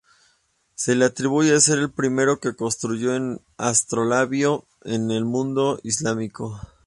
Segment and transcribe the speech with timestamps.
[0.73, 6.59] Se le atribuye ser el primero que construyó un astrolabio en el mundo islámico.